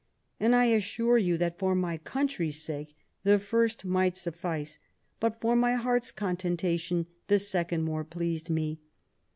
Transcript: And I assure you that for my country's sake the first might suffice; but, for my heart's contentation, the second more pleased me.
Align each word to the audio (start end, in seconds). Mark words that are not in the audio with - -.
And 0.39 0.55
I 0.55 0.65
assure 0.65 1.19
you 1.19 1.37
that 1.37 1.59
for 1.59 1.75
my 1.75 1.99
country's 1.99 2.59
sake 2.59 2.95
the 3.23 3.37
first 3.37 3.85
might 3.85 4.17
suffice; 4.17 4.79
but, 5.19 5.39
for 5.39 5.55
my 5.55 5.73
heart's 5.75 6.11
contentation, 6.11 7.05
the 7.27 7.37
second 7.37 7.83
more 7.83 8.03
pleased 8.03 8.49
me. 8.49 8.79